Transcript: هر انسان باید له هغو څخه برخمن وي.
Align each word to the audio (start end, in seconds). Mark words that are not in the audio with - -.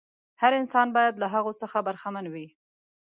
هر 0.41 0.51
انسان 0.61 0.87
باید 0.95 1.15
له 1.21 1.27
هغو 1.33 1.51
څخه 1.61 1.77
برخمن 1.87 2.25
وي. 2.33 2.47